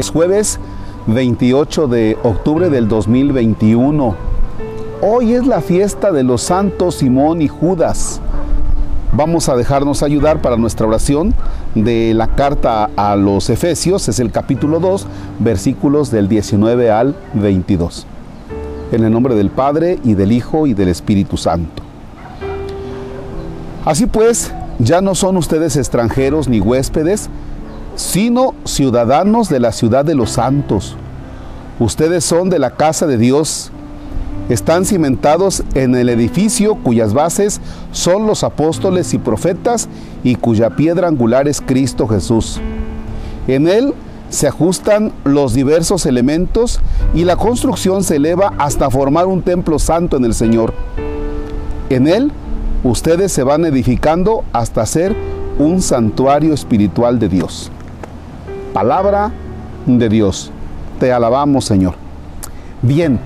Es 0.00 0.08
jueves 0.08 0.58
28 1.08 1.86
de 1.86 2.16
octubre 2.22 2.70
del 2.70 2.88
2021. 2.88 4.16
Hoy 5.02 5.34
es 5.34 5.46
la 5.46 5.60
fiesta 5.60 6.10
de 6.10 6.22
los 6.22 6.40
santos 6.40 6.94
Simón 6.94 7.42
y 7.42 7.48
Judas. 7.48 8.18
Vamos 9.12 9.50
a 9.50 9.56
dejarnos 9.56 10.02
ayudar 10.02 10.40
para 10.40 10.56
nuestra 10.56 10.86
oración 10.86 11.34
de 11.74 12.14
la 12.14 12.28
carta 12.28 12.88
a 12.96 13.14
los 13.14 13.50
Efesios, 13.50 14.08
es 14.08 14.20
el 14.20 14.32
capítulo 14.32 14.80
2, 14.80 15.06
versículos 15.38 16.10
del 16.10 16.30
19 16.30 16.90
al 16.90 17.14
22. 17.34 18.06
En 18.92 19.04
el 19.04 19.12
nombre 19.12 19.34
del 19.34 19.50
Padre 19.50 19.98
y 20.02 20.14
del 20.14 20.32
Hijo 20.32 20.66
y 20.66 20.72
del 20.72 20.88
Espíritu 20.88 21.36
Santo. 21.36 21.82
Así 23.84 24.06
pues, 24.06 24.50
ya 24.78 25.02
no 25.02 25.14
son 25.14 25.36
ustedes 25.36 25.76
extranjeros 25.76 26.48
ni 26.48 26.58
huéspedes, 26.58 27.28
sino 28.00 28.54
ciudadanos 28.64 29.50
de 29.50 29.60
la 29.60 29.72
ciudad 29.72 30.06
de 30.06 30.14
los 30.14 30.30
santos. 30.30 30.96
Ustedes 31.78 32.24
son 32.24 32.48
de 32.48 32.58
la 32.58 32.70
casa 32.70 33.06
de 33.06 33.18
Dios. 33.18 33.70
Están 34.48 34.86
cimentados 34.86 35.62
en 35.74 35.94
el 35.94 36.08
edificio 36.08 36.76
cuyas 36.76 37.12
bases 37.12 37.60
son 37.92 38.26
los 38.26 38.42
apóstoles 38.42 39.12
y 39.12 39.18
profetas 39.18 39.86
y 40.24 40.36
cuya 40.36 40.70
piedra 40.70 41.08
angular 41.08 41.46
es 41.46 41.60
Cristo 41.60 42.08
Jesús. 42.08 42.58
En 43.46 43.68
él 43.68 43.92
se 44.30 44.48
ajustan 44.48 45.12
los 45.24 45.52
diversos 45.52 46.06
elementos 46.06 46.80
y 47.14 47.24
la 47.24 47.36
construcción 47.36 48.02
se 48.02 48.16
eleva 48.16 48.54
hasta 48.56 48.88
formar 48.88 49.26
un 49.26 49.42
templo 49.42 49.78
santo 49.78 50.16
en 50.16 50.24
el 50.24 50.32
Señor. 50.32 50.72
En 51.90 52.08
él 52.08 52.32
ustedes 52.82 53.30
se 53.30 53.42
van 53.42 53.66
edificando 53.66 54.42
hasta 54.54 54.86
ser 54.86 55.14
un 55.58 55.82
santuario 55.82 56.54
espiritual 56.54 57.18
de 57.18 57.28
Dios. 57.28 57.70
Palabra 58.72 59.32
de 59.86 60.08
Dios. 60.08 60.52
Te 61.00 61.12
alabamos, 61.12 61.64
Señor. 61.64 61.94
Bien, 62.82 63.18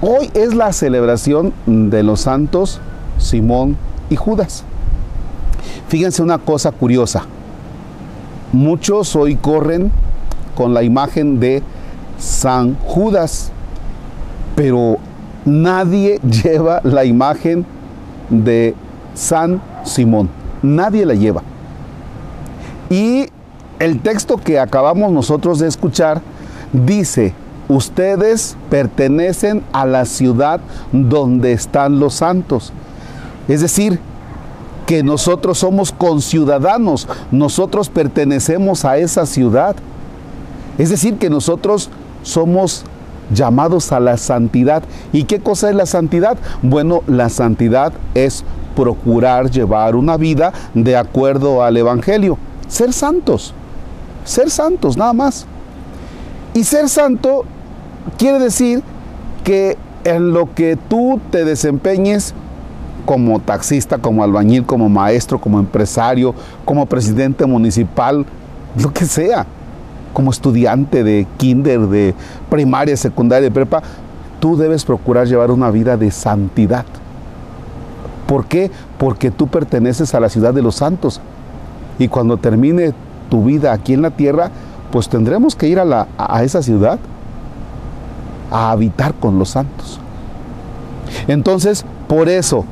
hoy 0.00 0.30
es 0.34 0.54
la 0.54 0.72
celebración 0.72 1.52
de 1.66 2.02
los 2.02 2.20
santos 2.20 2.80
Simón 3.18 3.76
y 4.08 4.16
Judas. 4.16 4.64
Fíjense 5.88 6.22
una 6.22 6.38
cosa 6.38 6.70
curiosa. 6.70 7.24
Muchos 8.52 9.16
hoy 9.16 9.36
corren 9.36 9.90
con 10.54 10.74
la 10.74 10.82
imagen 10.82 11.40
de 11.40 11.62
San 12.18 12.76
Judas, 12.86 13.50
pero 14.54 14.98
nadie 15.44 16.20
lleva 16.44 16.80
la 16.84 17.04
imagen 17.04 17.66
de 18.30 18.74
San 19.14 19.60
Simón. 19.84 20.28
Nadie 20.62 21.04
la 21.04 21.14
lleva. 21.14 21.42
Y 22.88 23.26
el 23.78 24.00
texto 24.00 24.36
que 24.36 24.58
acabamos 24.58 25.12
nosotros 25.12 25.58
de 25.58 25.68
escuchar 25.68 26.22
dice, 26.72 27.34
ustedes 27.68 28.56
pertenecen 28.70 29.62
a 29.72 29.86
la 29.86 30.04
ciudad 30.04 30.60
donde 30.92 31.52
están 31.52 31.98
los 31.98 32.14
santos. 32.14 32.72
Es 33.48 33.60
decir, 33.60 34.00
que 34.86 35.02
nosotros 35.02 35.58
somos 35.58 35.92
conciudadanos, 35.92 37.08
nosotros 37.30 37.88
pertenecemos 37.88 38.84
a 38.84 38.98
esa 38.98 39.26
ciudad. 39.26 39.76
Es 40.78 40.90
decir, 40.90 41.18
que 41.18 41.28
nosotros 41.28 41.90
somos 42.22 42.84
llamados 43.32 43.92
a 43.92 44.00
la 44.00 44.16
santidad. 44.16 44.84
¿Y 45.12 45.24
qué 45.24 45.40
cosa 45.40 45.68
es 45.70 45.74
la 45.74 45.86
santidad? 45.86 46.38
Bueno, 46.62 47.02
la 47.08 47.28
santidad 47.28 47.92
es 48.14 48.44
procurar 48.76 49.50
llevar 49.50 49.96
una 49.96 50.16
vida 50.16 50.52
de 50.74 50.96
acuerdo 50.96 51.64
al 51.64 51.76
Evangelio. 51.76 52.38
Ser 52.68 52.92
santos. 52.92 53.54
Ser 54.26 54.50
santos, 54.50 54.96
nada 54.96 55.12
más. 55.12 55.46
Y 56.52 56.64
ser 56.64 56.88
santo 56.88 57.44
quiere 58.18 58.38
decir 58.40 58.82
que 59.44 59.78
en 60.04 60.32
lo 60.32 60.52
que 60.52 60.76
tú 60.76 61.20
te 61.30 61.44
desempeñes 61.44 62.34
como 63.06 63.38
taxista, 63.38 63.98
como 63.98 64.24
albañil, 64.24 64.66
como 64.66 64.88
maestro, 64.88 65.40
como 65.40 65.60
empresario, 65.60 66.34
como 66.64 66.86
presidente 66.86 67.46
municipal, 67.46 68.26
lo 68.76 68.92
que 68.92 69.04
sea, 69.04 69.46
como 70.12 70.32
estudiante 70.32 71.04
de 71.04 71.26
kinder, 71.36 71.80
de 71.86 72.14
primaria, 72.50 72.96
secundaria, 72.96 73.48
de 73.48 73.54
prepa, 73.54 73.82
tú 74.40 74.56
debes 74.56 74.84
procurar 74.84 75.28
llevar 75.28 75.52
una 75.52 75.70
vida 75.70 75.96
de 75.96 76.10
santidad. 76.10 76.84
¿Por 78.26 78.46
qué? 78.46 78.72
Porque 78.98 79.30
tú 79.30 79.46
perteneces 79.46 80.14
a 80.14 80.20
la 80.20 80.28
ciudad 80.28 80.52
de 80.52 80.62
los 80.62 80.74
santos. 80.74 81.20
Y 81.98 82.08
cuando 82.08 82.38
termine 82.38 82.92
tu 83.28 83.44
vida 83.44 83.72
aquí 83.72 83.92
en 83.92 84.02
la 84.02 84.10
tierra, 84.10 84.50
pues 84.90 85.08
tendremos 85.08 85.56
que 85.56 85.68
ir 85.68 85.78
a, 85.78 85.84
la, 85.84 86.08
a 86.18 86.42
esa 86.44 86.62
ciudad 86.62 86.98
a 88.50 88.70
habitar 88.70 89.14
con 89.14 89.38
los 89.38 89.50
santos. 89.50 90.00
Entonces, 91.28 91.84
por 92.08 92.28
eso, 92.28 92.64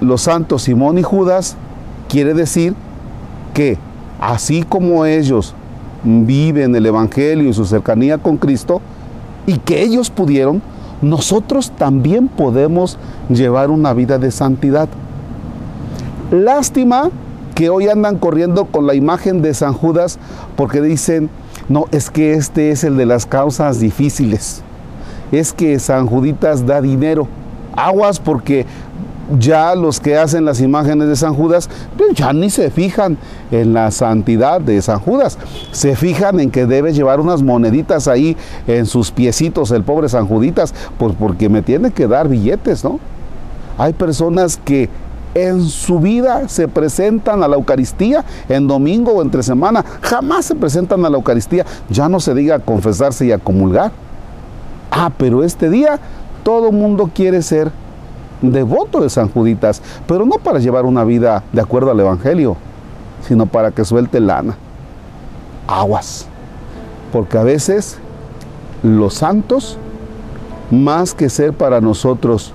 los 0.00 0.22
santos 0.22 0.62
Simón 0.62 0.98
y 0.98 1.02
Judas 1.02 1.56
quiere 2.08 2.34
decir 2.34 2.74
que 3.54 3.78
así 4.20 4.62
como 4.62 5.04
ellos 5.04 5.54
viven 6.04 6.74
el 6.74 6.86
Evangelio 6.86 7.48
y 7.48 7.52
su 7.52 7.64
cercanía 7.64 8.18
con 8.18 8.36
Cristo, 8.36 8.80
y 9.46 9.58
que 9.58 9.82
ellos 9.82 10.10
pudieron, 10.10 10.62
nosotros 11.02 11.72
también 11.76 12.28
podemos 12.28 12.98
llevar 13.28 13.70
una 13.70 13.92
vida 13.94 14.18
de 14.18 14.30
santidad. 14.30 14.88
Lástima 16.30 17.10
que 17.60 17.68
hoy 17.68 17.88
andan 17.88 18.16
corriendo 18.16 18.64
con 18.64 18.86
la 18.86 18.94
imagen 18.94 19.42
de 19.42 19.52
San 19.52 19.74
Judas 19.74 20.18
porque 20.56 20.80
dicen, 20.80 21.28
no, 21.68 21.84
es 21.90 22.08
que 22.08 22.32
este 22.32 22.70
es 22.70 22.84
el 22.84 22.96
de 22.96 23.04
las 23.04 23.26
causas 23.26 23.78
difíciles. 23.80 24.62
Es 25.30 25.52
que 25.52 25.78
San 25.78 26.06
Juditas 26.06 26.64
da 26.64 26.80
dinero. 26.80 27.28
Aguas 27.76 28.18
porque 28.18 28.64
ya 29.38 29.74
los 29.74 30.00
que 30.00 30.16
hacen 30.16 30.46
las 30.46 30.62
imágenes 30.62 31.08
de 31.08 31.16
San 31.16 31.34
Judas, 31.34 31.68
pues 31.98 32.14
ya 32.14 32.32
ni 32.32 32.48
se 32.48 32.70
fijan 32.70 33.18
en 33.50 33.74
la 33.74 33.90
santidad 33.90 34.62
de 34.62 34.80
San 34.80 34.98
Judas. 34.98 35.36
Se 35.70 35.96
fijan 35.96 36.40
en 36.40 36.50
que 36.50 36.64
debe 36.64 36.94
llevar 36.94 37.20
unas 37.20 37.42
moneditas 37.42 38.08
ahí 38.08 38.38
en 38.68 38.86
sus 38.86 39.10
piecitos 39.10 39.70
el 39.70 39.84
pobre 39.84 40.08
San 40.08 40.26
Juditas, 40.26 40.72
pues 40.96 41.14
porque 41.14 41.50
me 41.50 41.60
tiene 41.60 41.90
que 41.90 42.08
dar 42.08 42.26
billetes, 42.26 42.82
¿no? 42.84 42.98
Hay 43.76 43.92
personas 43.92 44.58
que 44.64 44.88
en 45.34 45.64
su 45.64 46.00
vida 46.00 46.48
se 46.48 46.68
presentan 46.68 47.42
a 47.42 47.48
la 47.48 47.56
Eucaristía 47.56 48.24
en 48.48 48.66
domingo 48.66 49.12
o 49.12 49.22
entre 49.22 49.42
semana, 49.42 49.84
jamás 50.00 50.46
se 50.46 50.54
presentan 50.54 51.04
a 51.04 51.10
la 51.10 51.16
Eucaristía, 51.16 51.64
ya 51.88 52.08
no 52.08 52.20
se 52.20 52.34
diga 52.34 52.56
a 52.56 52.58
confesarse 52.58 53.26
y 53.26 53.32
a 53.32 53.38
comulgar. 53.38 53.92
Ah, 54.90 55.10
pero 55.16 55.44
este 55.44 55.70
día 55.70 56.00
todo 56.42 56.72
mundo 56.72 57.10
quiere 57.14 57.42
ser 57.42 57.70
devoto 58.42 59.00
de 59.00 59.10
San 59.10 59.28
Juditas, 59.28 59.82
pero 60.06 60.24
no 60.24 60.36
para 60.36 60.58
llevar 60.58 60.84
una 60.84 61.04
vida 61.04 61.44
de 61.52 61.60
acuerdo 61.60 61.90
al 61.90 62.00
Evangelio, 62.00 62.56
sino 63.26 63.46
para 63.46 63.70
que 63.70 63.84
suelte 63.84 64.20
lana. 64.20 64.56
Aguas. 65.66 66.26
Porque 67.12 67.38
a 67.38 67.42
veces 67.42 67.98
los 68.82 69.14
santos, 69.14 69.78
más 70.70 71.14
que 71.14 71.28
ser 71.28 71.52
para 71.52 71.80
nosotros 71.80 72.54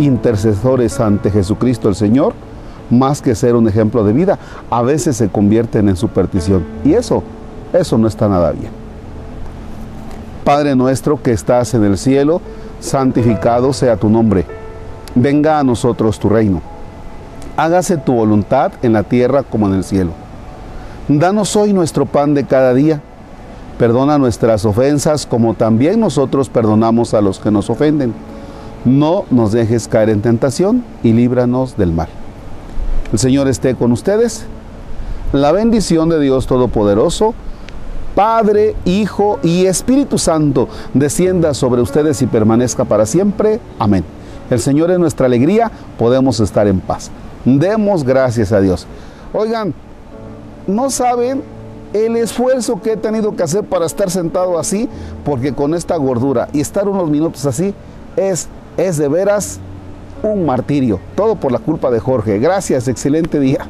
intercesores 0.00 0.98
ante 0.98 1.30
Jesucristo 1.30 1.88
el 1.88 1.94
Señor, 1.94 2.32
más 2.90 3.22
que 3.22 3.34
ser 3.34 3.54
un 3.54 3.68
ejemplo 3.68 4.02
de 4.02 4.12
vida, 4.12 4.38
a 4.70 4.82
veces 4.82 5.16
se 5.16 5.28
convierten 5.28 5.88
en 5.88 5.96
superstición. 5.96 6.64
Y 6.84 6.94
eso, 6.94 7.22
eso 7.72 7.96
no 7.98 8.08
está 8.08 8.28
nada 8.28 8.50
bien. 8.50 8.70
Padre 10.44 10.74
nuestro 10.74 11.22
que 11.22 11.32
estás 11.32 11.74
en 11.74 11.84
el 11.84 11.98
cielo, 11.98 12.40
santificado 12.80 13.72
sea 13.72 13.96
tu 13.96 14.08
nombre. 14.08 14.46
Venga 15.14 15.58
a 15.58 15.64
nosotros 15.64 16.18
tu 16.18 16.28
reino. 16.28 16.62
Hágase 17.56 17.98
tu 17.98 18.14
voluntad 18.14 18.72
en 18.82 18.94
la 18.94 19.02
tierra 19.02 19.42
como 19.42 19.68
en 19.68 19.74
el 19.74 19.84
cielo. 19.84 20.12
Danos 21.08 21.54
hoy 21.56 21.72
nuestro 21.72 22.06
pan 22.06 22.34
de 22.34 22.44
cada 22.44 22.72
día. 22.72 23.00
Perdona 23.78 24.18
nuestras 24.18 24.64
ofensas 24.64 25.26
como 25.26 25.54
también 25.54 26.00
nosotros 26.00 26.48
perdonamos 26.48 27.14
a 27.14 27.20
los 27.20 27.38
que 27.38 27.50
nos 27.50 27.70
ofenden 27.70 28.14
no 28.84 29.24
nos 29.30 29.52
dejes 29.52 29.88
caer 29.88 30.10
en 30.10 30.22
tentación 30.22 30.84
y 31.02 31.12
líbranos 31.12 31.76
del 31.76 31.92
mal. 31.92 32.08
El 33.12 33.18
Señor 33.18 33.48
esté 33.48 33.74
con 33.74 33.92
ustedes. 33.92 34.44
La 35.32 35.52
bendición 35.52 36.08
de 36.08 36.20
Dios 36.20 36.46
Todopoderoso, 36.46 37.34
Padre, 38.14 38.74
Hijo 38.84 39.38
y 39.42 39.66
Espíritu 39.66 40.18
Santo, 40.18 40.68
descienda 40.94 41.54
sobre 41.54 41.82
ustedes 41.82 42.20
y 42.22 42.26
permanezca 42.26 42.84
para 42.84 43.06
siempre. 43.06 43.60
Amén. 43.78 44.04
El 44.50 44.58
Señor 44.58 44.90
es 44.90 44.98
nuestra 44.98 45.26
alegría, 45.26 45.70
podemos 45.98 46.40
estar 46.40 46.66
en 46.66 46.80
paz. 46.80 47.10
Demos 47.44 48.02
gracias 48.02 48.50
a 48.52 48.60
Dios. 48.60 48.86
Oigan, 49.32 49.72
no 50.66 50.90
saben 50.90 51.42
el 51.92 52.16
esfuerzo 52.16 52.80
que 52.82 52.92
he 52.92 52.96
tenido 52.96 53.34
que 53.36 53.42
hacer 53.42 53.64
para 53.64 53.86
estar 53.86 54.10
sentado 54.10 54.58
así, 54.58 54.88
porque 55.24 55.52
con 55.52 55.74
esta 55.74 55.96
gordura 55.96 56.48
y 56.52 56.60
estar 56.60 56.88
unos 56.88 57.08
minutos 57.08 57.46
así 57.46 57.74
es 58.16 58.48
es 58.76 58.96
de 58.96 59.08
veras 59.08 59.60
un 60.22 60.44
martirio. 60.46 61.00
Todo 61.14 61.36
por 61.36 61.52
la 61.52 61.58
culpa 61.58 61.90
de 61.90 62.00
Jorge. 62.00 62.38
Gracias, 62.38 62.88
excelente 62.88 63.40
día. 63.40 63.66